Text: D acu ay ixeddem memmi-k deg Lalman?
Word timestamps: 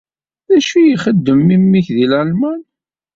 D 0.49 0.49
acu 0.57 0.73
ay 0.79 0.89
ixeddem 0.95 1.39
memmi-k 1.47 1.87
deg 1.95 2.07
Lalman? 2.11 2.61